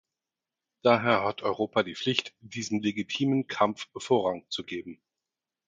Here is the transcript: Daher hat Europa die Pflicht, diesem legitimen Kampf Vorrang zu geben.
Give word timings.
Daher 0.81 1.21
hat 1.23 1.43
Europa 1.43 1.83
die 1.83 1.93
Pflicht, 1.93 2.33
diesem 2.39 2.79
legitimen 2.81 3.45
Kampf 3.45 3.87
Vorrang 3.95 4.43
zu 4.49 4.63
geben. 4.63 4.99